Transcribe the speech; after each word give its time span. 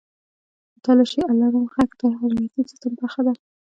•د 0.73 0.75
تالاشۍ 0.85 1.19
الارم 1.31 1.65
ږغ 1.77 1.89
د 1.99 2.01
امنیتي 2.25 2.61
سیستم 2.69 2.91
برخه 2.99 3.21
ده. 3.25 3.33